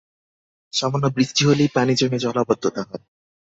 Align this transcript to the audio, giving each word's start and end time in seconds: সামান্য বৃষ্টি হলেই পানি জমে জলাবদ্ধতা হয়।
সামান্য 0.73 1.05
বৃষ্টি 1.15 1.41
হলেই 1.45 1.69
পানি 1.73 1.93
জমে 1.95 2.17
জলাবদ্ধতা 2.17 2.81
হয়। 2.81 3.03